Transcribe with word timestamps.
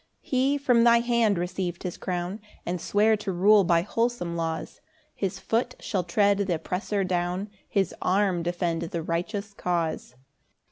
3 0.23 0.29
He 0.29 0.57
from 0.57 0.83
thy 0.83 0.99
hand 1.01 1.37
receiv'd 1.37 1.83
his 1.83 1.95
crown, 1.95 2.41
And 2.65 2.81
sware 2.81 3.15
to 3.17 3.31
rule 3.31 3.63
by 3.63 3.83
wholesome 3.83 4.35
laws 4.35 4.81
His 5.13 5.37
foot 5.37 5.75
shall 5.79 6.03
tread 6.03 6.39
th' 6.39 6.49
oppressor 6.49 7.03
down, 7.03 7.51
His 7.69 7.93
arm 8.01 8.41
defend 8.41 8.81
the 8.81 9.03
righteous 9.03 9.53
cause. 9.53 10.15